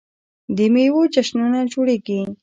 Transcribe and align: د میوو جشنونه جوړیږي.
د 0.55 0.57
میوو 0.73 1.01
جشنونه 1.13 1.59
جوړیږي. 1.71 2.19